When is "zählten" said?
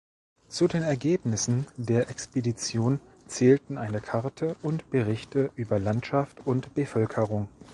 3.27-3.77